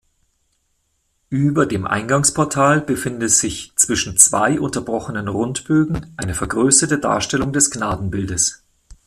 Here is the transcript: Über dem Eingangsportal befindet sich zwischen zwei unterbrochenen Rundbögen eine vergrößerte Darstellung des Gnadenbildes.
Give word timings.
Über 1.29 1.67
dem 1.67 1.85
Eingangsportal 1.85 2.81
befindet 2.81 3.29
sich 3.29 3.73
zwischen 3.75 4.17
zwei 4.17 4.59
unterbrochenen 4.59 5.27
Rundbögen 5.27 6.11
eine 6.17 6.33
vergrößerte 6.33 6.97
Darstellung 6.97 7.53
des 7.53 7.69
Gnadenbildes. 7.69 8.63